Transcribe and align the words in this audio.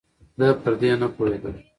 زه 0.39 0.47
پر 0.61 0.73
دې 0.79 0.91
نپوهېدم 1.01 1.55